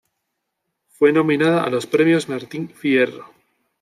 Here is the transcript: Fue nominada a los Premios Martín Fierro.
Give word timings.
Fue 0.87 1.11
nominada 1.13 1.63
a 1.63 1.69
los 1.69 1.85
Premios 1.85 2.27
Martín 2.27 2.69
Fierro. 2.71 3.31